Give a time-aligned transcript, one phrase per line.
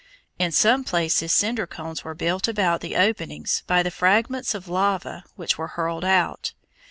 [0.39, 5.23] In some places cinder cones were built about the openings by the fragments of lava
[5.35, 6.53] which were hurled out.